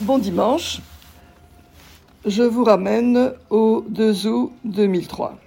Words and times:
Bon 0.00 0.18
dimanche. 0.18 0.80
Je 2.26 2.42
vous 2.42 2.64
ramène 2.64 3.32
au 3.48 3.84
2 3.88 4.26
août 4.26 4.52
2003. 4.64 5.38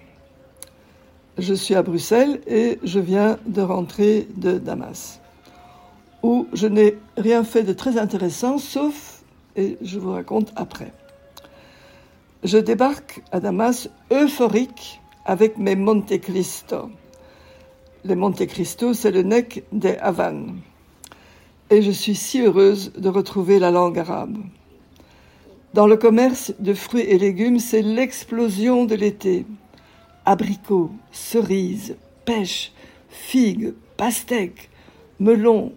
Je 1.38 1.54
suis 1.54 1.76
à 1.76 1.84
Bruxelles 1.84 2.40
et 2.48 2.80
je 2.82 3.00
viens 3.00 3.38
de 3.46 3.62
rentrer 3.62 4.26
de 4.38 4.58
Damas, 4.58 5.20
où 6.24 6.48
je 6.54 6.66
n'ai 6.66 6.98
rien 7.18 7.44
fait 7.44 7.64
de 7.64 7.74
très 7.74 7.98
intéressant, 7.98 8.58
sauf, 8.58 9.22
et 9.58 9.78
je 9.82 10.00
vous 10.00 10.14
raconte 10.14 10.54
après. 10.56 10.94
Je 12.46 12.58
débarque 12.58 13.22
à 13.34 13.42
Damas 13.42 13.90
euphorique 14.14 15.02
avec 15.26 15.58
mes 15.58 15.76
Monte 15.76 16.22
Cristo. 16.22 16.90
Les 18.06 18.16
Monte 18.16 18.46
Cristo, 18.48 18.94
c'est 18.94 19.12
le 19.12 19.24
nec 19.24 19.66
des 19.74 19.98
Havanes 19.98 20.62
et 21.70 21.82
je 21.82 21.92
suis 21.92 22.16
si 22.16 22.42
heureuse 22.42 22.94
de 22.98 23.10
retrouver 23.10 23.60
la 23.60 23.72
langue 23.72 24.00
arabe. 24.00 24.38
Dans 25.74 25.88
le 25.88 25.98
commerce 25.98 26.54
de 26.60 26.74
fruits 26.74 27.02
et 27.02 27.18
légumes, 27.18 27.60
c'est 27.60 27.82
l'explosion 27.82 28.86
de 28.86 28.96
l'été. 28.96 29.46
Abricots, 30.26 30.92
cerises, 31.12 31.98
pêches, 32.26 32.72
figues, 33.10 33.74
pastèques, 33.98 34.70
melons, 35.20 35.74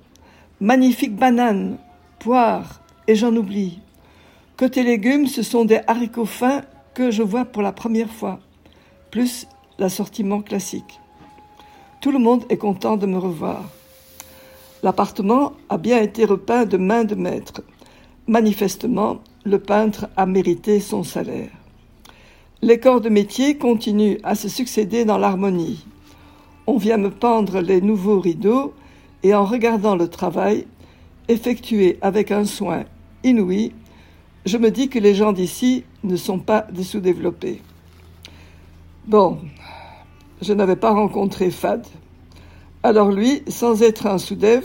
magnifiques 0.60 1.16
bananes, 1.16 1.78
poires, 2.18 2.80
et 3.06 3.14
j'en 3.14 3.34
oublie. 3.34 3.80
Côté 4.56 4.82
légumes, 4.82 5.26
ce 5.26 5.42
sont 5.42 5.64
des 5.64 5.80
haricots 5.86 6.26
fins 6.26 6.62
que 6.94 7.10
je 7.10 7.22
vois 7.22 7.44
pour 7.44 7.62
la 7.62 7.72
première 7.72 8.10
fois, 8.10 8.40
plus 9.10 9.46
l'assortiment 9.78 10.42
classique. 10.42 11.00
Tout 12.00 12.12
le 12.12 12.18
monde 12.18 12.44
est 12.48 12.56
content 12.56 12.96
de 12.96 13.06
me 13.06 13.18
revoir. 13.18 13.64
L'appartement 14.82 15.52
a 15.68 15.78
bien 15.78 16.00
été 16.00 16.24
repeint 16.24 16.64
de 16.64 16.76
main 16.76 17.04
de 17.04 17.14
maître. 17.14 17.62
Manifestement, 18.26 19.20
le 19.44 19.58
peintre 19.58 20.08
a 20.16 20.26
mérité 20.26 20.80
son 20.80 21.02
salaire. 21.02 21.50
Les 22.62 22.78
corps 22.78 23.00
de 23.00 23.08
métier 23.08 23.56
continuent 23.56 24.18
à 24.22 24.34
se 24.34 24.48
succéder 24.48 25.04
dans 25.04 25.18
l'harmonie. 25.18 25.84
On 26.66 26.76
vient 26.76 26.98
me 26.98 27.10
pendre 27.10 27.60
les 27.60 27.80
nouveaux 27.80 28.20
rideaux 28.20 28.74
et 29.22 29.34
en 29.34 29.44
regardant 29.44 29.96
le 29.96 30.08
travail, 30.08 30.66
effectué 31.28 31.98
avec 32.00 32.30
un 32.30 32.44
soin 32.44 32.84
inouï, 33.22 33.72
je 34.46 34.56
me 34.56 34.70
dis 34.70 34.88
que 34.88 34.98
les 34.98 35.14
gens 35.14 35.32
d'ici 35.32 35.84
ne 36.02 36.16
sont 36.16 36.38
pas 36.38 36.66
des 36.72 36.84
sous-développés. 36.84 37.60
Bon, 39.06 39.38
je 40.40 40.52
n'avais 40.54 40.76
pas 40.76 40.92
rencontré 40.92 41.50
Fad, 41.50 41.86
alors 42.82 43.10
lui, 43.10 43.42
sans 43.48 43.82
être 43.82 44.06
un 44.06 44.18
sous-dev, 44.18 44.64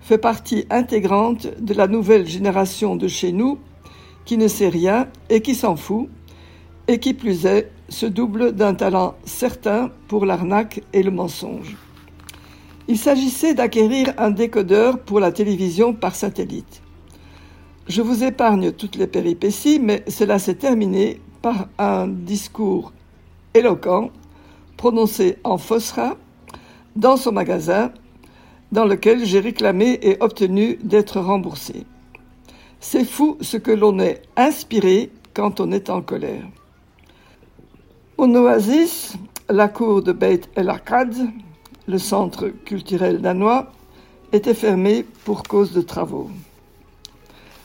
fait 0.00 0.18
partie 0.18 0.66
intégrante 0.70 1.46
de 1.60 1.74
la 1.74 1.86
nouvelle 1.86 2.26
génération 2.26 2.96
de 2.96 3.08
chez 3.08 3.32
nous 3.32 3.58
qui 4.24 4.36
ne 4.36 4.48
sait 4.48 4.68
rien 4.68 5.08
et 5.30 5.40
qui 5.40 5.54
s'en 5.54 5.76
fout, 5.76 6.08
et 6.88 6.98
qui 6.98 7.14
plus 7.14 7.46
est, 7.46 7.70
se 7.88 8.06
double 8.06 8.52
d'un 8.52 8.74
talent 8.74 9.14
certain 9.24 9.90
pour 10.08 10.26
l'arnaque 10.26 10.82
et 10.92 11.02
le 11.02 11.10
mensonge. 11.12 11.76
Il 12.88 12.98
s'agissait 12.98 13.54
d'acquérir 13.54 14.12
un 14.18 14.30
décodeur 14.30 14.98
pour 14.98 15.20
la 15.20 15.32
télévision 15.32 15.92
par 15.92 16.14
satellite. 16.14 16.82
Je 17.88 18.02
vous 18.02 18.24
épargne 18.24 18.72
toutes 18.72 18.96
les 18.96 19.06
péripéties, 19.06 19.78
mais 19.80 20.04
cela 20.08 20.40
s'est 20.40 20.56
terminé 20.56 21.20
par 21.42 21.68
un 21.78 22.08
discours 22.08 22.92
éloquent 23.54 24.10
prononcé 24.76 25.38
en 25.44 25.58
Fosra 25.58 26.16
dans 26.96 27.16
son 27.16 27.32
magasin 27.32 27.92
dans 28.72 28.84
lequel 28.84 29.24
j'ai 29.24 29.38
réclamé 29.38 29.98
et 30.02 30.16
obtenu 30.20 30.76
d'être 30.82 31.20
remboursé. 31.20 31.86
C'est 32.80 33.04
fou 33.04 33.36
ce 33.40 33.56
que 33.56 33.70
l'on 33.70 33.98
est 34.00 34.22
inspiré 34.36 35.10
quand 35.34 35.60
on 35.60 35.70
est 35.70 35.88
en 35.88 36.02
colère. 36.02 36.42
Mon 38.18 38.34
oasis, 38.34 39.14
la 39.48 39.68
cour 39.68 40.02
de 40.02 40.12
Beit 40.12 40.48
El 40.56 40.70
Akkad, 40.70 41.14
le 41.86 41.98
centre 41.98 42.48
culturel 42.48 43.20
danois, 43.20 43.70
était 44.32 44.54
fermée 44.54 45.04
pour 45.24 45.42
cause 45.44 45.72
de 45.72 45.82
travaux. 45.82 46.30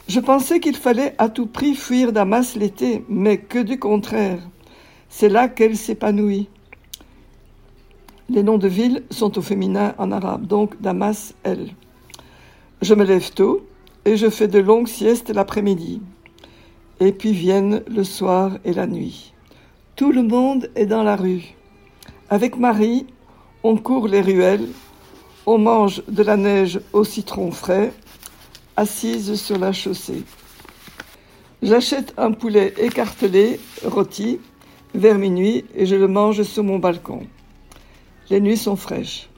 Je 0.07 0.19
pensais 0.19 0.59
qu'il 0.59 0.75
fallait 0.75 1.16
à 1.17 1.29
tout 1.29 1.47
prix 1.47 1.73
fuir 1.73 2.11
Damas 2.11 2.55
l'été, 2.55 3.05
mais 3.07 3.38
que 3.38 3.59
du 3.59 3.79
contraire. 3.79 4.39
C'est 5.09 5.29
là 5.29 5.47
qu'elle 5.47 5.78
s'épanouit. 5.78 6.50
Les 8.31 8.43
noms 8.43 8.57
de 8.57 8.69
villes 8.69 9.03
sont 9.09 9.37
au 9.37 9.41
féminin 9.41 9.93
en 9.97 10.09
arabe, 10.09 10.47
donc 10.47 10.81
Damas, 10.81 11.33
elle. 11.43 11.71
Je 12.81 12.93
me 12.93 13.03
lève 13.03 13.29
tôt 13.33 13.67
et 14.05 14.15
je 14.15 14.29
fais 14.29 14.47
de 14.47 14.59
longues 14.59 14.87
siestes 14.87 15.31
l'après-midi. 15.31 16.01
Et 17.01 17.11
puis 17.11 17.33
viennent 17.33 17.83
le 17.93 18.05
soir 18.05 18.53
et 18.63 18.71
la 18.71 18.87
nuit. 18.87 19.33
Tout 19.97 20.13
le 20.13 20.23
monde 20.23 20.69
est 20.75 20.85
dans 20.85 21.03
la 21.03 21.17
rue. 21.17 21.55
Avec 22.29 22.57
Marie, 22.57 23.05
on 23.63 23.75
court 23.75 24.07
les 24.07 24.21
ruelles, 24.21 24.69
on 25.45 25.57
mange 25.57 26.01
de 26.07 26.23
la 26.23 26.37
neige 26.37 26.79
au 26.93 27.03
citron 27.03 27.51
frais, 27.51 27.91
assise 28.77 29.35
sur 29.35 29.59
la 29.59 29.73
chaussée. 29.73 30.23
J'achète 31.61 32.13
un 32.15 32.31
poulet 32.31 32.75
écartelé, 32.77 33.59
rôti, 33.83 34.39
vers 34.95 35.17
minuit, 35.17 35.65
et 35.75 35.85
je 35.85 35.97
le 35.97 36.07
mange 36.07 36.43
sur 36.43 36.63
mon 36.63 36.79
balcon. 36.79 37.27
Les 38.31 38.39
nuits 38.39 38.55
sont 38.55 38.77
fraîches. 38.77 39.29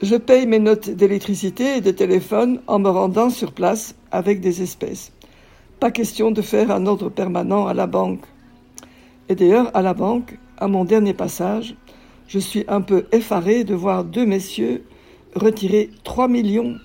Je 0.00 0.16
paye 0.16 0.46
mes 0.46 0.58
notes 0.58 0.88
d'électricité 0.88 1.76
et 1.76 1.80
de 1.82 1.90
téléphone 1.90 2.62
en 2.66 2.78
me 2.78 2.88
rendant 2.88 3.28
sur 3.28 3.52
place 3.52 3.94
avec 4.10 4.40
des 4.40 4.62
espèces. 4.62 5.12
Pas 5.78 5.90
question 5.90 6.30
de 6.30 6.40
faire 6.40 6.70
un 6.70 6.86
ordre 6.86 7.10
permanent 7.10 7.66
à 7.66 7.74
la 7.74 7.86
banque. 7.86 8.24
Et 9.28 9.34
d'ailleurs, 9.34 9.70
à 9.76 9.82
la 9.82 9.92
banque, 9.92 10.38
à 10.56 10.68
mon 10.68 10.86
dernier 10.86 11.12
passage, 11.12 11.76
je 12.28 12.38
suis 12.38 12.64
un 12.66 12.80
peu 12.80 13.04
effaré 13.12 13.62
de 13.62 13.74
voir 13.74 14.04
deux 14.04 14.24
messieurs 14.24 14.84
retirer 15.34 15.90
3 16.02 16.28
millions 16.28 16.76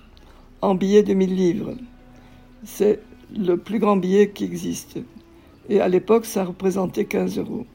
en 0.62 0.76
billets 0.76 1.04
de 1.04 1.14
1000 1.14 1.34
livres. 1.34 1.74
C'est 2.66 3.00
le 3.34 3.56
plus 3.56 3.80
grand 3.80 3.96
billet 3.96 4.32
qui 4.32 4.44
existe. 4.44 4.98
Et 5.70 5.80
à 5.80 5.88
l'époque, 5.88 6.26
ça 6.26 6.44
représentait 6.44 7.06
15 7.06 7.38
euros. 7.38 7.66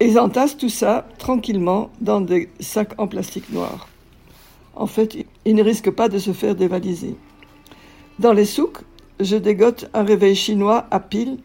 Ils 0.00 0.18
entassent 0.18 0.56
tout 0.56 0.70
ça 0.70 1.06
tranquillement 1.18 1.90
dans 2.00 2.22
des 2.22 2.48
sacs 2.58 2.98
en 2.98 3.06
plastique 3.06 3.50
noir. 3.50 3.88
En 4.74 4.86
fait, 4.86 5.26
ils 5.44 5.54
ne 5.54 5.62
risquent 5.62 5.90
pas 5.90 6.08
de 6.08 6.18
se 6.18 6.32
faire 6.32 6.54
dévaliser. 6.54 7.16
Dans 8.18 8.32
les 8.32 8.46
souks, 8.46 8.80
je 9.20 9.36
dégote 9.36 9.90
un 9.92 10.02
réveil 10.02 10.34
chinois 10.34 10.86
à 10.90 11.00
pile 11.00 11.38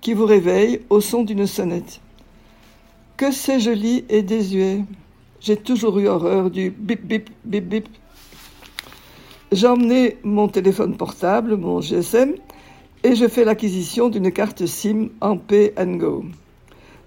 qui 0.00 0.14
vous 0.14 0.26
réveille 0.26 0.80
au 0.90 1.00
son 1.00 1.22
d'une 1.22 1.46
sonnette. 1.46 2.00
Que 3.16 3.30
c'est 3.30 3.60
joli 3.60 4.04
et 4.08 4.22
désuet? 4.22 4.82
J'ai 5.40 5.56
toujours 5.56 5.98
eu 6.00 6.08
horreur 6.08 6.50
du 6.50 6.70
bip 6.70 7.06
bip 7.06 7.30
bip 7.44 7.68
bip. 7.68 7.88
J'ai 9.52 10.18
mon 10.24 10.48
téléphone 10.48 10.96
portable, 10.96 11.56
mon 11.56 11.80
GSM, 11.80 12.34
et 13.04 13.14
je 13.14 13.28
fais 13.28 13.44
l'acquisition 13.44 14.08
d'une 14.08 14.32
carte 14.32 14.66
SIM 14.66 15.10
en 15.20 15.36
Pay 15.36 15.72
and 15.78 15.96
Go. 15.96 16.24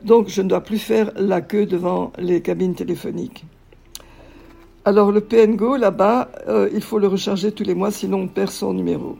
Donc 0.03 0.27
je 0.27 0.41
ne 0.41 0.49
dois 0.49 0.61
plus 0.61 0.79
faire 0.79 1.11
la 1.15 1.41
queue 1.41 1.65
devant 1.65 2.11
les 2.17 2.41
cabines 2.41 2.75
téléphoniques. 2.75 3.45
Alors 4.85 5.13
le 5.13 5.21
PNGO, 5.21 5.77
là-bas, 5.77 6.29
euh, 6.49 6.69
il 6.73 6.81
faut 6.81 6.99
le 6.99 7.07
recharger 7.07 7.53
tous 7.53 7.63
les 7.63 7.73
mois, 7.73 7.89
sinon 7.89 8.23
on 8.23 8.27
perd 8.27 8.49
son 8.49 8.73
numéro. 8.73 9.17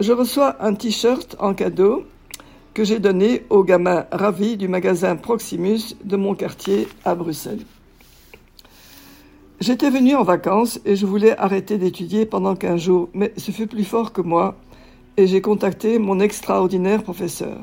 Je 0.00 0.12
reçois 0.12 0.56
un 0.64 0.72
t-shirt 0.72 1.36
en 1.38 1.52
cadeau 1.52 2.04
que 2.72 2.84
j'ai 2.84 2.98
donné 2.98 3.44
aux 3.50 3.62
gamins 3.62 4.06
ravis 4.10 4.56
du 4.56 4.68
magasin 4.68 5.16
Proximus 5.16 5.96
de 6.02 6.16
mon 6.16 6.34
quartier 6.34 6.88
à 7.04 7.14
Bruxelles. 7.14 7.66
J'étais 9.60 9.90
venu 9.90 10.14
en 10.14 10.22
vacances 10.22 10.80
et 10.86 10.96
je 10.96 11.04
voulais 11.04 11.36
arrêter 11.36 11.76
d'étudier 11.76 12.24
pendant 12.24 12.56
15 12.56 12.80
jours, 12.80 13.10
mais 13.12 13.34
ce 13.36 13.50
fut 13.50 13.66
plus 13.66 13.84
fort 13.84 14.14
que 14.14 14.22
moi 14.22 14.56
et 15.18 15.26
j'ai 15.26 15.42
contacté 15.42 15.98
mon 15.98 16.20
extraordinaire 16.20 17.02
professeur 17.02 17.58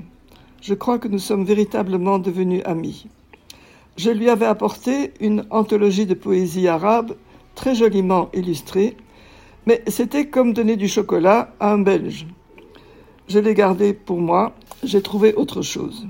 je 0.62 0.74
crois 0.74 1.00
que 1.00 1.08
nous 1.08 1.20
sommes 1.20 1.46
véritablement 1.46 2.20
devenus 2.20 2.62
amis. 2.66 3.08
Je 3.98 4.12
lui 4.12 4.30
avais 4.30 4.46
apporté 4.46 5.14
une 5.20 5.46
anthologie 5.50 6.06
de 6.06 6.14
poésie 6.14 6.68
arabe 6.68 7.16
très 7.56 7.74
joliment 7.74 8.30
illustrée, 8.34 8.96
mais 9.66 9.84
c'était 9.88 10.28
comme 10.28 10.54
donner 10.54 10.76
du 10.76 10.88
chocolat 10.88 11.54
à 11.60 11.74
un 11.74 11.80
Belge. 11.80 12.28
Je 13.28 13.40
l'ai 13.40 13.54
gardé 13.54 13.94
pour 13.94 14.20
moi, 14.20 14.54
j'ai 14.84 15.02
trouvé 15.02 15.34
autre 15.34 15.62
chose. 15.62 16.08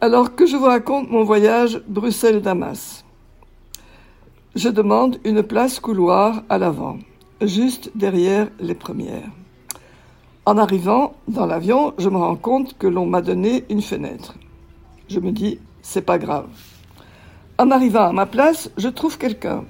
Alors 0.00 0.34
que 0.34 0.46
je 0.46 0.56
vous 0.56 0.64
raconte 0.64 1.10
mon 1.10 1.24
voyage 1.24 1.82
Bruxelles-Damas. 1.88 3.04
Je 4.54 4.68
demande 4.68 5.18
une 5.24 5.42
place 5.42 5.78
couloir 5.78 6.42
à 6.48 6.58
l'avant, 6.58 6.98
juste 7.42 7.90
derrière 7.94 8.48
les 8.60 8.74
premières. 8.74 9.30
En 10.50 10.58
arrivant 10.58 11.14
dans 11.28 11.46
l'avion, 11.46 11.94
je 11.98 12.08
me 12.08 12.16
rends 12.16 12.34
compte 12.34 12.76
que 12.76 12.88
l'on 12.88 13.06
m'a 13.06 13.22
donné 13.22 13.64
une 13.70 13.82
fenêtre. 13.82 14.34
Je 15.08 15.20
me 15.20 15.30
dis, 15.30 15.60
c'est 15.80 16.04
pas 16.04 16.18
grave. 16.18 16.48
En 17.56 17.70
arrivant 17.70 18.08
à 18.08 18.12
ma 18.12 18.26
place, 18.26 18.68
je 18.76 18.88
trouve 18.88 19.16
quelqu'un. 19.16 19.62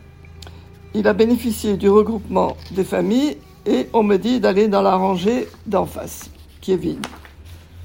Il 0.95 1.07
a 1.07 1.13
bénéficié 1.13 1.77
du 1.77 1.91
regroupement 1.91 2.57
des 2.71 2.85
familles 2.85 3.37
et 3.67 3.89
on 3.93 4.03
me 4.03 4.17
dit 4.17 4.41
d'aller 4.41 4.69
dans 4.69 4.81
la 4.81 4.97
rangée 4.97 5.49
d'en 5.67 5.85
face, 5.85 6.31
qui 6.63 6.73
est 6.73 6.79
vide. 6.79 7.07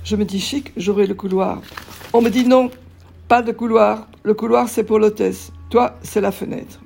Je 0.05 0.15
me 0.15 0.23
dis 0.23 0.39
chic, 0.39 0.71
j'aurai 0.77 1.05
le 1.05 1.15
couloir. 1.15 1.59
On 2.13 2.21
me 2.21 2.29
dit 2.29 2.47
non, 2.47 2.71
pas 3.27 3.41
de 3.41 3.51
couloir. 3.51 4.07
Le 4.23 4.33
couloir, 4.33 4.69
c'est 4.69 4.85
pour 4.85 4.99
l'hôtesse. 4.99 5.51
Toi, 5.69 5.97
c'est 6.01 6.21
la 6.21 6.31
fenêtre. 6.31 6.79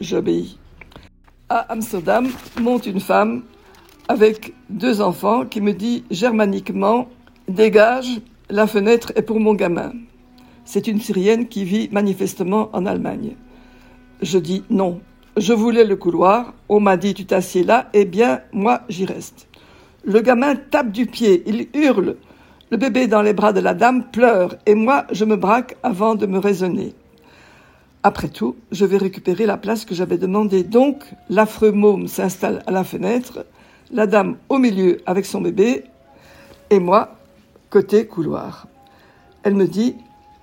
J'obéis. 0.00 0.58
À 1.48 1.58
Amsterdam 1.70 2.26
monte 2.60 2.86
une 2.86 2.98
femme 2.98 3.44
avec 4.08 4.54
deux 4.70 5.00
enfants 5.00 5.44
qui 5.46 5.60
me 5.60 5.72
dit 5.72 6.04
germaniquement 6.10 7.08
Dégage, 7.48 8.20
la 8.48 8.66
fenêtre 8.66 9.12
est 9.16 9.22
pour 9.22 9.40
mon 9.40 9.54
gamin. 9.54 9.92
C'est 10.64 10.86
une 10.86 11.00
Syrienne 11.00 11.46
qui 11.48 11.64
vit 11.64 11.88
manifestement 11.92 12.70
en 12.72 12.86
Allemagne. 12.86 13.36
Je 14.22 14.38
dis 14.38 14.62
non. 14.70 15.00
Je 15.36 15.52
voulais 15.52 15.84
le 15.84 15.96
couloir. 15.96 16.54
On 16.68 16.80
m'a 16.80 16.96
dit 16.96 17.12
tu 17.12 17.26
t'assieds 17.26 17.64
là. 17.64 17.90
Eh 17.92 18.04
bien, 18.04 18.40
moi, 18.52 18.82
j'y 18.88 19.04
reste. 19.04 19.46
Le 20.04 20.20
gamin 20.20 20.56
tape 20.56 20.90
du 20.90 21.06
pied. 21.06 21.42
Il 21.46 21.68
hurle. 21.74 22.16
Le 22.70 22.76
bébé 22.78 23.06
dans 23.06 23.22
les 23.22 23.34
bras 23.34 23.52
de 23.52 23.60
la 23.60 23.74
dame 23.74 24.04
pleure. 24.10 24.56
Et 24.64 24.74
moi, 24.74 25.04
je 25.12 25.24
me 25.24 25.36
braque 25.36 25.76
avant 25.82 26.14
de 26.14 26.26
me 26.26 26.38
raisonner. 26.38 26.94
Après 28.02 28.28
tout, 28.28 28.56
je 28.70 28.84
vais 28.84 28.98
récupérer 28.98 29.46
la 29.46 29.56
place 29.56 29.84
que 29.84 29.94
j'avais 29.94 30.18
demandée. 30.18 30.62
Donc, 30.62 31.04
l'affreux 31.28 31.72
môme 31.72 32.06
s'installe 32.06 32.62
à 32.66 32.70
la 32.70 32.84
fenêtre, 32.84 33.46
la 33.94 34.06
dame 34.06 34.36
au 34.48 34.58
milieu 34.58 35.00
avec 35.06 35.24
son 35.24 35.40
bébé, 35.40 35.84
et 36.68 36.80
moi, 36.80 37.16
côté 37.70 38.06
couloir. 38.06 38.66
Elle 39.44 39.54
me 39.54 39.66
dit, 39.66 39.94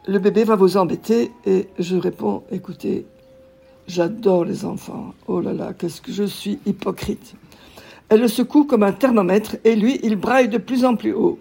le 0.08 0.20
bébé 0.20 0.46
va 0.46 0.56
vous 0.56 0.78
embêter, 0.78 1.32
et 1.46 1.68
je 1.78 1.98
réponds, 1.98 2.44
écoutez, 2.50 3.06
j'adore 3.88 4.46
les 4.46 4.64
enfants. 4.64 5.14
Oh 5.28 5.42
là 5.42 5.54
là, 5.54 5.74
qu'est-ce 5.74 6.02
que 6.02 6.14
je 6.14 6.24
suis 6.24 6.60
hypocrite. 6.66 7.36
Elle 8.08 8.22
le 8.22 8.28
secoue 8.30 8.64
comme 8.64 8.84
un 8.84 8.94
thermomètre, 8.94 9.58
et 9.66 9.76
lui, 9.76 10.00
il 10.02 10.16
braille 10.16 10.50
de 10.50 10.58
plus 10.58 10.86
en 10.86 10.96
plus 10.96 11.14
haut. 11.14 11.38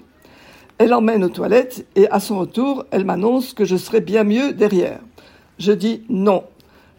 Elle 0.78 0.94
emmène 0.94 1.22
aux 1.22 1.28
toilettes, 1.28 1.86
et 1.94 2.10
à 2.10 2.18
son 2.18 2.40
retour, 2.40 2.86
elle 2.90 3.04
m'annonce 3.04 3.54
que 3.54 3.64
je 3.64 3.76
serai 3.76 4.00
bien 4.00 4.24
mieux 4.24 4.52
derrière. 4.52 5.00
Je 5.58 5.72
dis 5.72 6.02
non, 6.08 6.42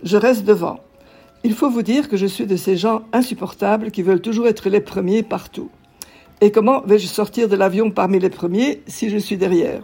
je 0.03 0.15
reste 0.15 0.45
devant. 0.45 0.79
Il 1.43 1.55
faut 1.55 1.71
vous 1.71 1.81
dire 1.81 2.07
que 2.07 2.17
je 2.17 2.27
suis 2.27 2.45
de 2.45 2.55
ces 2.55 2.77
gens 2.77 3.01
insupportables 3.13 3.89
qui 3.89 4.03
veulent 4.03 4.21
toujours 4.21 4.47
être 4.47 4.69
les 4.69 4.79
premiers 4.79 5.23
partout. 5.23 5.71
Et 6.39 6.51
comment 6.51 6.81
vais-je 6.81 7.07
sortir 7.07 7.49
de 7.49 7.55
l'avion 7.55 7.89
parmi 7.89 8.19
les 8.19 8.29
premiers 8.29 8.83
si 8.85 9.09
je 9.09 9.17
suis 9.17 9.37
derrière? 9.37 9.81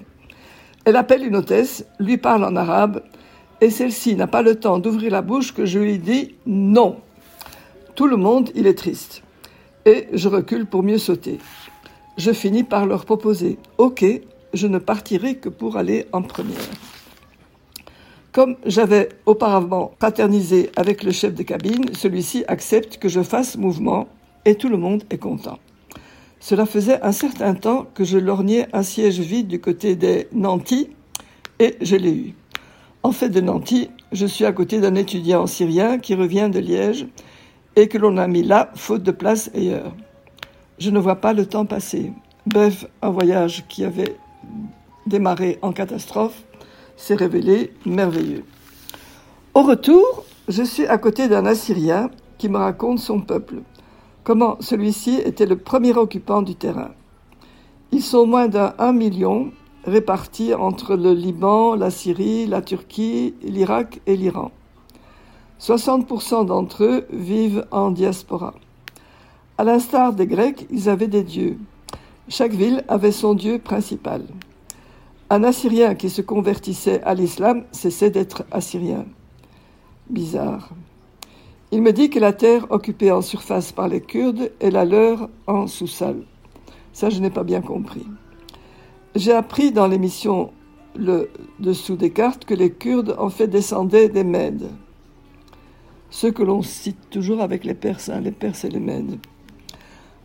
Elle 0.86 0.95
appelle 0.95 1.25
une 1.25 1.36
hôtesse, 1.36 1.86
lui 2.00 2.18
parle 2.18 2.45
en 2.45 2.56
arabe, 2.56 3.04
et 3.59 3.71
celle-ci 3.71 4.15
n'a 4.15 4.27
pas 4.27 4.44
le 4.44 4.59
temps 4.59 4.77
d'ouvrir 4.77 5.12
la 5.12 5.24
bouche 5.24 5.54
que 5.54 5.65
je 5.65 5.80
lui 5.80 5.98
dis 5.98 6.36
non. 6.45 6.98
Tout 7.95 8.07
le 8.07 8.18
monde, 8.18 8.51
il 8.53 8.68
est 8.68 8.77
triste. 8.77 9.24
Et 9.86 10.07
je 10.13 10.30
recule 10.30 10.68
pour 10.68 10.83
mieux 10.83 11.00
sauter. 11.00 11.39
Je 12.18 12.31
finis 12.31 12.63
par 12.63 12.86
leur 12.86 13.06
proposer, 13.06 13.57
ok, 13.80 14.06
je 14.53 14.68
ne 14.68 14.77
partirai 14.77 15.36
que 15.36 15.50
pour 15.50 15.77
aller 15.77 16.06
en 16.12 16.21
première. 16.21 16.56
Comme 18.38 18.56
j'avais 18.68 19.10
auparavant 19.25 19.94
fraternisé 19.98 20.69
avec 20.75 21.01
le 21.01 21.12
chef 21.12 21.34
de 21.34 21.42
cabine, 21.42 21.86
celui-ci 21.94 22.44
accepte 22.48 23.00
que 23.00 23.10
je 23.10 23.24
fasse 23.24 23.57
mouvement 23.57 24.07
et 24.45 24.54
tout 24.54 24.69
le 24.69 24.78
monde 24.78 25.04
est 25.10 25.18
content. 25.18 25.57
Cela 26.39 26.68
faisait 26.68 27.01
un 27.01 27.13
certain 27.13 27.56
temps 27.56 27.88
que 27.95 28.04
je 28.04 28.19
lorgnais 28.19 28.68
un 28.74 28.84
siège 28.84 29.19
vide 29.22 29.48
du 29.48 29.60
côté 29.60 29.95
des 29.95 30.28
Nantis 30.34 30.92
et 31.57 31.78
je 31.81 31.95
l'ai 31.95 32.13
eu. 32.13 32.36
En 33.01 33.12
fait 33.12 33.30
de 33.30 33.42
Nantis, 33.42 33.89
je 34.12 34.28
suis 34.28 34.45
à 34.45 34.51
côté 34.51 34.80
d'un 34.81 34.94
étudiant 34.94 35.48
syrien 35.48 35.98
qui 35.98 36.13
revient 36.13 36.51
de 36.54 36.60
Liège 36.60 37.07
et 37.75 37.88
que 37.88 37.98
l'on 37.98 38.18
a 38.18 38.28
mis 38.28 38.44
là 38.44 38.69
faute 38.75 39.01
de 39.01 39.10
place 39.10 39.50
ailleurs. 39.56 39.95
Je 40.78 40.92
ne 40.92 41.00
vois 41.00 41.16
pas 41.16 41.34
le 41.34 41.48
temps 41.48 41.66
passer. 41.66 42.12
Bref, 42.45 42.86
un 43.01 43.10
voyage 43.10 43.66
qui 43.68 43.84
avait 43.84 44.16
démarré 45.07 45.57
en 45.63 45.72
catastrophe 45.72 46.44
s'est 46.97 47.15
révélé 47.15 47.71
merveilleux. 47.85 48.44
Au 49.53 49.61
retour, 49.61 50.25
je 50.49 50.63
suis 50.63 50.85
à 50.85 50.97
côté 50.97 51.29
d'un 51.29 51.45
Assyrien 51.45 52.09
qui 52.38 52.49
me 52.49 52.57
raconte 52.57 52.99
son 52.99 53.21
peuple, 53.21 53.61
comment 54.23 54.57
celui-ci 54.59 55.15
était 55.23 55.45
le 55.45 55.57
premier 55.57 55.94
occupant 55.95 56.41
du 56.41 56.55
terrain. 56.55 56.91
Ils 57.91 58.03
sont 58.03 58.27
moins 58.27 58.49
d'un 58.49 58.91
million 58.91 59.51
répartis 59.85 60.53
entre 60.53 60.95
le 60.95 61.13
Liban, 61.13 61.75
la 61.75 61.89
Syrie, 61.89 62.45
la 62.45 62.61
Turquie, 62.61 63.33
l'Irak 63.41 64.01
et 64.05 64.17
l'Iran. 64.17 64.51
60% 65.61 66.45
d'entre 66.45 66.83
eux 66.83 67.05
vivent 67.09 67.65
en 67.71 67.91
diaspora. 67.91 68.53
À 69.57 69.63
l'instar 69.63 70.13
des 70.13 70.27
Grecs, 70.27 70.67
ils 70.69 70.89
avaient 70.89 71.07
des 71.07 71.23
dieux. 71.23 71.57
Chaque 72.29 72.51
ville 72.51 72.83
avait 72.89 73.13
son 73.13 73.33
dieu 73.33 73.57
principal. 73.57 74.21
Un 75.29 75.44
Assyrien 75.44 75.95
qui 75.95 76.09
se 76.09 76.21
convertissait 76.21 77.01
à 77.03 77.13
l'islam 77.13 77.65
cessait 77.74 78.12
d'être 78.12 78.45
assyrien. 78.50 79.06
Bizarre. 80.09 80.69
Il 81.74 81.81
me 81.81 81.91
dit 81.91 82.09
que 82.09 82.19
la 82.19 82.31
terre 82.31 82.65
occupée 82.69 83.12
en 83.12 83.21
surface 83.21 83.74
par 83.74 83.89
les 83.89 84.00
Kurdes 84.00 84.53
est 84.62 84.71
la 84.71 84.85
leur 84.85 85.27
en 85.45 85.68
sous-sol. 85.68 86.24
Ça, 86.94 87.09
je 87.09 87.19
n'ai 87.19 87.29
pas 87.29 87.44
bien 87.44 87.59
compris. 87.59 88.06
J'ai 89.15 89.33
appris 89.33 89.74
dans 89.74 89.88
l'émission 89.88 90.53
Le 90.95 91.29
dessous 91.59 91.97
des 91.97 92.12
cartes 92.12 92.45
que 92.45 92.53
les 92.53 92.71
Kurdes 92.71 93.13
en 93.19 93.29
fait 93.29 93.47
descendaient 93.47 94.07
des 94.07 94.24
Mèdes. 94.24 94.71
Ceux 96.09 96.31
que 96.31 96.41
l'on 96.41 96.62
cite 96.62 97.09
toujours 97.09 97.41
avec 97.41 97.65
les 97.65 97.74
Perses, 97.74 98.07
hein, 98.07 98.21
les 98.21 98.31
Perses 98.31 98.63
et 98.63 98.69
les 98.69 98.79
Mèdes. 98.79 99.19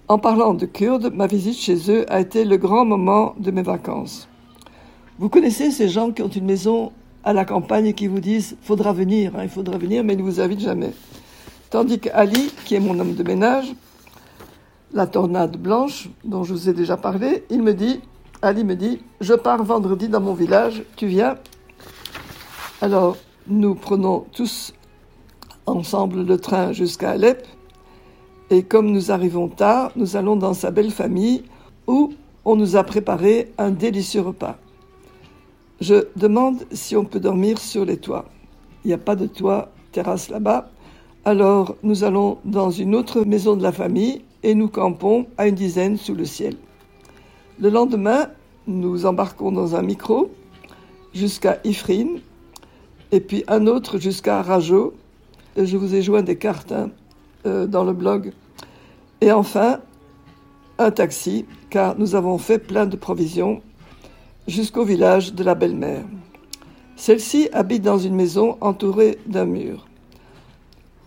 En 0.06 0.18
parlant 0.18 0.54
de 0.54 0.64
Kurdes, 0.64 1.12
ma 1.12 1.26
visite 1.26 1.58
chez 1.58 1.90
eux 1.90 2.04
a 2.08 2.20
été 2.20 2.44
le 2.44 2.56
grand 2.56 2.84
moment 2.84 3.34
de 3.40 3.50
mes 3.50 3.62
vacances. 3.62 4.28
Vous 5.22 5.28
connaissez 5.28 5.70
ces 5.70 5.88
gens 5.88 6.10
qui 6.10 6.20
ont 6.22 6.28
une 6.28 6.46
maison 6.46 6.90
à 7.22 7.32
la 7.32 7.44
campagne 7.44 7.86
et 7.86 7.92
qui 7.92 8.08
vous 8.08 8.18
disent 8.18 8.56
faudra 8.60 8.92
venir, 8.92 9.36
hein, 9.36 9.44
il 9.44 9.48
faudra 9.48 9.78
venir, 9.78 10.02
mais 10.02 10.14
ils 10.14 10.18
ne 10.18 10.24
vous 10.24 10.40
invitent 10.40 10.58
jamais. 10.58 10.90
Tandis 11.70 12.00
qu'Ali, 12.00 12.50
qui 12.64 12.74
est 12.74 12.80
mon 12.80 12.98
homme 12.98 13.14
de 13.14 13.22
ménage, 13.22 13.72
la 14.92 15.06
tornade 15.06 15.56
blanche 15.56 16.10
dont 16.24 16.42
je 16.42 16.52
vous 16.52 16.68
ai 16.68 16.72
déjà 16.72 16.96
parlé, 16.96 17.44
il 17.50 17.62
me 17.62 17.72
dit, 17.72 18.00
Ali 18.42 18.64
me 18.64 18.74
dit, 18.74 19.00
je 19.20 19.34
pars 19.34 19.62
vendredi 19.62 20.08
dans 20.08 20.20
mon 20.20 20.34
village, 20.34 20.82
tu 20.96 21.06
viens? 21.06 21.36
Alors 22.80 23.16
nous 23.46 23.76
prenons 23.76 24.26
tous 24.32 24.74
ensemble 25.66 26.26
le 26.26 26.36
train 26.36 26.72
jusqu'à 26.72 27.10
Alep 27.10 27.46
et 28.50 28.64
comme 28.64 28.90
nous 28.90 29.12
arrivons 29.12 29.46
tard, 29.46 29.92
nous 29.94 30.16
allons 30.16 30.34
dans 30.34 30.52
sa 30.52 30.72
belle 30.72 30.90
famille 30.90 31.44
où 31.86 32.12
on 32.44 32.56
nous 32.56 32.74
a 32.74 32.82
préparé 32.82 33.52
un 33.56 33.70
délicieux 33.70 34.22
repas. 34.22 34.58
Je 35.82 36.06
demande 36.14 36.64
si 36.70 36.94
on 36.94 37.04
peut 37.04 37.18
dormir 37.18 37.58
sur 37.58 37.84
les 37.84 37.96
toits. 37.96 38.26
Il 38.84 38.88
n'y 38.88 38.94
a 38.94 38.98
pas 38.98 39.16
de 39.16 39.26
toit, 39.26 39.72
terrasse 39.90 40.28
là-bas. 40.28 40.70
Alors 41.24 41.74
nous 41.82 42.04
allons 42.04 42.38
dans 42.44 42.70
une 42.70 42.94
autre 42.94 43.24
maison 43.24 43.56
de 43.56 43.64
la 43.64 43.72
famille 43.72 44.22
et 44.44 44.54
nous 44.54 44.68
campons 44.68 45.26
à 45.38 45.48
une 45.48 45.56
dizaine 45.56 45.96
sous 45.96 46.14
le 46.14 46.24
ciel. 46.24 46.54
Le 47.58 47.68
lendemain, 47.68 48.28
nous 48.68 49.06
embarquons 49.06 49.50
dans 49.50 49.74
un 49.74 49.82
micro 49.82 50.30
jusqu'à 51.14 51.58
Ifrin 51.64 52.18
et 53.10 53.18
puis 53.18 53.42
un 53.48 53.66
autre 53.66 53.98
jusqu'à 53.98 54.40
Rajo. 54.40 54.94
Je 55.56 55.76
vous 55.76 55.96
ai 55.96 56.02
joint 56.02 56.22
des 56.22 56.38
cartes 56.38 56.70
hein, 56.70 56.90
euh, 57.44 57.66
dans 57.66 57.82
le 57.82 57.92
blog. 57.92 58.32
Et 59.20 59.32
enfin, 59.32 59.80
un 60.78 60.92
taxi, 60.92 61.44
car 61.70 61.98
nous 61.98 62.14
avons 62.14 62.38
fait 62.38 62.60
plein 62.60 62.86
de 62.86 62.94
provisions 62.94 63.62
jusqu'au 64.46 64.84
village 64.84 65.34
de 65.34 65.44
la 65.44 65.54
belle-mère. 65.54 66.04
Celle-ci 66.96 67.48
habite 67.52 67.82
dans 67.82 67.98
une 67.98 68.14
maison 68.14 68.56
entourée 68.60 69.18
d'un 69.26 69.44
mur. 69.44 69.86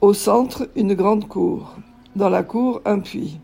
Au 0.02 0.14
centre, 0.14 0.70
une 0.76 0.94
grande 0.94 1.28
cour. 1.28 1.76
Dans 2.16 2.30
la 2.30 2.44
cour, 2.44 2.82
un 2.86 3.00
puits. 3.00 3.40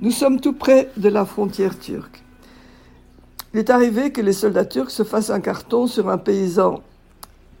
Nous 0.00 0.10
sommes 0.10 0.40
tout 0.40 0.52
près 0.52 0.90
de 0.96 1.08
la 1.08 1.24
frontière 1.24 1.78
turque. 1.78 2.22
Il 3.52 3.60
est 3.60 3.70
arrivé 3.70 4.12
que 4.12 4.20
les 4.20 4.32
soldats 4.32 4.64
turcs 4.64 4.90
se 4.90 5.02
fassent 5.02 5.30
un 5.30 5.40
carton 5.40 5.86
sur 5.86 6.08
un 6.08 6.18
paysan 6.18 6.82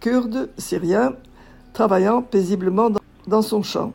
kurde, 0.00 0.50
syrien, 0.58 1.14
travaillant 1.72 2.22
paisiblement 2.22 2.90
dans 3.26 3.42
son 3.42 3.62
champ. 3.62 3.92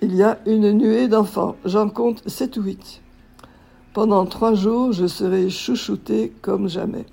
Il 0.00 0.14
y 0.14 0.22
a 0.22 0.38
une 0.46 0.72
nuée 0.72 1.08
d'enfants, 1.08 1.56
j'en 1.64 1.90
compte 1.90 2.26
sept 2.26 2.56
ou 2.56 2.62
huit. 2.62 3.02
Pendant 3.92 4.24
trois 4.24 4.54
jours, 4.54 4.92
je 4.92 5.08
serai 5.08 5.50
chouchouté 5.50 6.32
comme 6.42 6.68
jamais. 6.68 7.06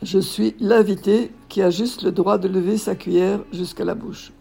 Je 0.00 0.18
suis 0.18 0.56
l'invité 0.58 1.32
qui 1.50 1.60
a 1.60 1.68
juste 1.68 2.02
le 2.02 2.12
droit 2.12 2.38
de 2.38 2.48
lever 2.48 2.78
sa 2.78 2.94
cuillère 2.94 3.40
jusqu'à 3.52 3.84
la 3.84 3.94
bouche. 3.94 4.32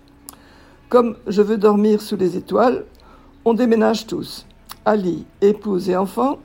Comme 0.88 1.17
je 1.27 1.41
veux 1.41 1.57
dormir 1.57 2.01
sous 2.01 2.15
les 2.15 2.38
étoiles, 2.38 2.85
on 3.43 3.53
déménage 3.53 4.07
tous, 4.07 4.45
Ali, 4.85 5.25
épouse 5.41 5.89
et 5.89 5.97
enfants, 5.97 6.39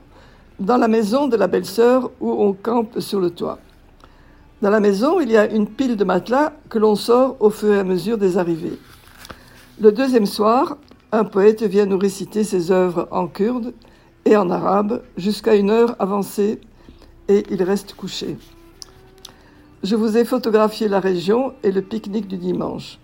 dans 0.59 0.77
la 0.77 0.89
maison 0.89 1.29
de 1.29 1.37
la 1.37 1.47
belle-sœur 1.47 2.11
où 2.19 2.31
on 2.31 2.51
campe 2.51 2.99
sur 2.99 3.21
le 3.21 3.29
toit. 3.29 3.59
Dans 4.61 4.69
la 4.69 4.81
maison, 4.81 5.21
il 5.21 5.31
y 5.31 5.37
a 5.37 5.49
une 5.49 5.67
pile 5.67 5.95
de 5.95 6.03
matelas 6.03 6.51
que 6.67 6.79
l'on 6.79 6.95
sort 6.95 7.37
au 7.39 7.49
fur 7.49 7.73
et 7.73 7.79
à 7.79 7.85
mesure 7.85 8.17
des 8.17 8.37
arrivées. 8.37 8.77
Le 9.79 9.93
deuxième 9.93 10.25
soir, 10.25 10.75
un 11.13 11.23
poète 11.23 11.63
vient 11.63 11.85
nous 11.85 11.97
réciter 11.97 12.43
ses 12.43 12.71
œuvres 12.71 13.07
en 13.11 13.27
kurde 13.27 13.73
et 14.25 14.35
en 14.35 14.49
arabe 14.49 15.03
jusqu'à 15.17 15.55
une 15.55 15.69
heure 15.69 15.95
avancée 15.99 16.59
et 17.27 17.43
il 17.49 17.63
reste 17.63 17.93
couché. 17.93 18.37
Je 19.83 19.95
vous 19.95 20.17
ai 20.17 20.25
photographié 20.25 20.87
la 20.87 20.99
région 20.99 21.53
et 21.63 21.71
le 21.71 21.81
pique-nique 21.81 22.27
du 22.27 22.37
dimanche. 22.37 22.99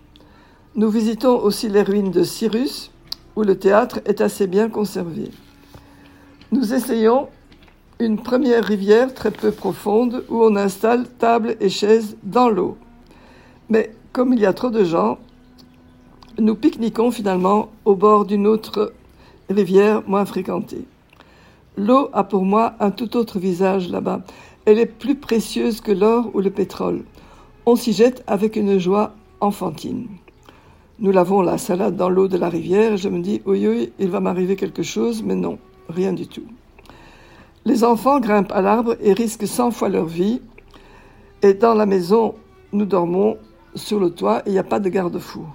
Nous 0.74 0.90
visitons 0.90 1.38
aussi 1.38 1.68
les 1.68 1.82
ruines 1.82 2.10
de 2.10 2.24
Cyrus, 2.24 2.90
où 3.36 3.42
le 3.42 3.58
théâtre 3.58 4.00
est 4.04 4.20
assez 4.20 4.46
bien 4.46 4.68
conservé. 4.68 5.30
Nous 6.50 6.74
essayons 6.74 7.28
une 8.00 8.20
première 8.20 8.64
rivière 8.64 9.14
très 9.14 9.30
peu 9.30 9.52
profonde 9.52 10.24
où 10.28 10.42
on 10.42 10.56
installe 10.56 11.06
table 11.08 11.56
et 11.60 11.68
chaises 11.68 12.16
dans 12.24 12.48
l'eau. 12.48 12.76
Mais 13.68 13.94
comme 14.12 14.32
il 14.32 14.40
y 14.40 14.46
a 14.46 14.52
trop 14.52 14.70
de 14.70 14.82
gens, 14.82 15.18
nous 16.38 16.56
pique-niquons 16.56 17.10
finalement 17.10 17.70
au 17.84 17.94
bord 17.94 18.24
d'une 18.24 18.46
autre 18.46 18.92
rivière 19.48 20.02
moins 20.08 20.24
fréquentée. 20.24 20.84
L'eau 21.76 22.10
a 22.12 22.24
pour 22.24 22.44
moi 22.44 22.74
un 22.80 22.90
tout 22.90 23.16
autre 23.16 23.38
visage 23.38 23.88
là-bas. 23.88 24.20
Elle 24.66 24.78
est 24.78 24.86
plus 24.86 25.14
précieuse 25.14 25.80
que 25.80 25.92
l'or 25.92 26.30
ou 26.34 26.40
le 26.40 26.50
pétrole. 26.50 27.04
On 27.64 27.76
s'y 27.76 27.92
jette 27.92 28.22
avec 28.26 28.56
une 28.56 28.78
joie 28.78 29.14
enfantine. 29.40 30.08
Nous 30.98 31.12
lavons 31.12 31.40
la 31.40 31.56
salade 31.56 31.96
dans 31.96 32.10
l'eau 32.10 32.28
de 32.28 32.36
la 32.36 32.50
rivière 32.50 32.92
et 32.92 32.96
je 32.98 33.08
me 33.08 33.20
dis, 33.20 33.40
oui, 33.46 33.66
oui, 33.66 33.92
il 33.98 34.10
va 34.10 34.20
m'arriver 34.20 34.54
quelque 34.54 34.82
chose, 34.82 35.22
mais 35.22 35.34
non, 35.34 35.58
rien 35.88 36.12
du 36.12 36.26
tout. 36.26 36.44
Les 37.64 37.84
enfants 37.84 38.20
grimpent 38.20 38.52
à 38.52 38.60
l'arbre 38.60 38.96
et 39.00 39.12
risquent 39.12 39.46
cent 39.46 39.70
fois 39.70 39.88
leur 39.88 40.06
vie. 40.06 40.42
Et 41.42 41.54
dans 41.54 41.74
la 41.74 41.86
maison, 41.86 42.34
nous 42.72 42.84
dormons 42.84 43.38
sur 43.74 43.98
le 43.98 44.10
toit 44.10 44.40
et 44.40 44.50
il 44.50 44.52
n'y 44.52 44.58
a 44.58 44.64
pas 44.64 44.78
de 44.78 44.90
garde-fou. 44.90 45.46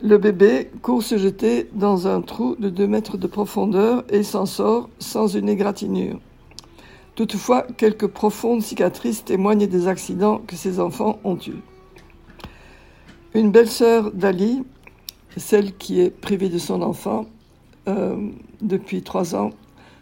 Le 0.00 0.16
bébé 0.16 0.70
court 0.80 1.02
se 1.02 1.18
jeter 1.18 1.68
dans 1.72 2.06
un 2.06 2.20
trou 2.20 2.54
de 2.56 2.70
deux 2.70 2.86
mètres 2.86 3.16
de 3.16 3.26
profondeur 3.26 4.04
et 4.10 4.22
s'en 4.22 4.46
sort 4.46 4.88
sans 5.00 5.26
une 5.26 5.48
égratignure. 5.48 6.20
Toutefois, 7.16 7.66
quelques 7.76 8.06
profondes 8.06 8.62
cicatrices 8.62 9.24
témoignent 9.24 9.66
des 9.66 9.88
accidents 9.88 10.38
que 10.46 10.54
ces 10.54 10.78
enfants 10.78 11.18
ont 11.24 11.36
eus. 11.48 11.62
Une 13.34 13.50
belle-sœur 13.50 14.12
d'Ali, 14.12 14.62
celle 15.36 15.76
qui 15.76 16.00
est 16.00 16.10
privée 16.10 16.48
de 16.48 16.58
son 16.58 16.80
enfant 16.82 17.26
euh, 17.88 18.30
depuis 18.62 19.02
trois 19.02 19.34
ans 19.34 19.50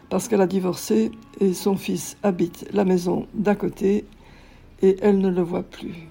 parce 0.09 0.27
qu'elle 0.27 0.41
a 0.41 0.47
divorcé 0.47 1.09
et 1.39 1.55
son 1.55 1.75
fils 1.75 2.17
habite 2.21 2.67
la 2.71 2.85
maison 2.85 3.25
d'à 3.33 3.55
côté 3.55 4.05
et 4.83 4.97
elle 5.01 5.17
ne 5.17 5.29
le 5.29 5.41
voit 5.41 5.63
plus. 5.63 6.07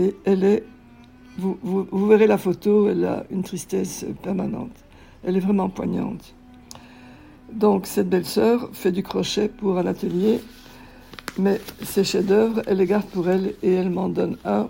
Et 0.00 0.16
elle 0.24 0.44
est 0.44 0.64
vous, 1.38 2.06
verrez 2.06 2.26
la 2.26 2.38
photo, 2.38 2.88
elle 2.88 3.04
a 3.04 3.24
une 3.30 3.42
tristesse 3.42 4.06
permanente. 4.22 4.72
Elle 5.24 5.36
est 5.36 5.40
vraiment 5.40 5.68
poignante. 5.68 6.34
Donc 7.52 7.86
cette 7.86 8.08
belle-sœur 8.08 8.70
fait 8.72 8.92
du 8.92 9.02
crochet 9.02 9.48
pour 9.48 9.78
un 9.78 9.86
atelier, 9.86 10.40
mais 11.38 11.60
ses 11.82 12.04
chefs-d'œuvre, 12.04 12.62
elle 12.66 12.78
les 12.78 12.86
garde 12.86 13.06
pour 13.06 13.28
elle 13.28 13.54
et 13.62 13.72
elle 13.72 13.90
m'en 13.90 14.08
donne 14.08 14.36
un 14.44 14.68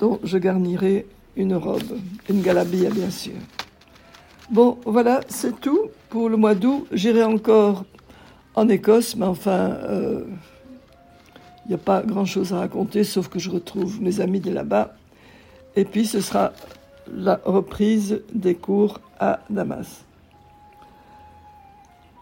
dont 0.00 0.18
je 0.22 0.38
garnirai 0.38 1.06
une 1.36 1.54
robe, 1.54 1.98
une 2.28 2.42
galabia 2.42 2.90
bien 2.90 3.10
sûr. 3.10 3.34
Bon, 4.50 4.78
voilà, 4.86 5.20
c'est 5.28 5.60
tout 5.60 5.88
pour 6.08 6.28
le 6.28 6.36
mois 6.36 6.54
d'août. 6.54 6.86
J'irai 6.92 7.24
encore 7.24 7.84
en 8.54 8.68
Écosse, 8.68 9.16
mais 9.16 9.26
enfin, 9.26 9.68
il 9.68 9.86
euh, 9.90 10.24
n'y 11.68 11.74
a 11.74 11.78
pas 11.78 12.02
grand-chose 12.02 12.52
à 12.52 12.58
raconter, 12.58 13.04
sauf 13.04 13.28
que 13.28 13.38
je 13.38 13.50
retrouve 13.50 14.00
mes 14.00 14.20
amis 14.20 14.40
de 14.40 14.50
là-bas 14.50 14.94
et 15.76 15.84
puis 15.84 16.06
ce 16.06 16.20
sera 16.20 16.52
la 17.12 17.40
reprise 17.44 18.22
des 18.32 18.54
cours 18.54 19.00
à 19.18 19.40
Damas. 19.50 20.04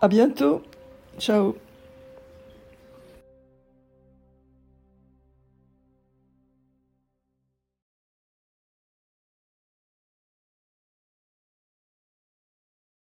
À 0.00 0.08
bientôt. 0.08 0.62
Ciao. 1.18 1.54